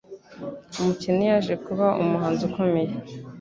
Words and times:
Umukene 0.79 1.23
yaje 1.29 1.53
kuba 1.65 1.87
umuhanzi 2.01 2.41
ukomeye. 2.49 2.93